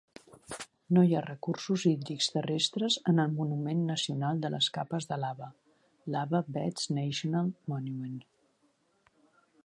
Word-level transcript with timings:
No 0.97 1.01
hi 1.07 1.11
ha 1.15 1.19
recursos 1.23 1.83
hídrics 1.89 2.29
terrestres 2.37 2.95
en 3.13 3.21
el 3.23 3.35
Monument 3.41 3.83
Nacional 3.89 4.41
de 4.45 4.49
les 4.53 4.69
Capes 4.77 5.07
de 5.11 5.19
Lava 5.25 5.49
(Lava 6.15 6.41
Beds 6.57 6.89
National 7.01 7.53
Monument). 7.75 8.17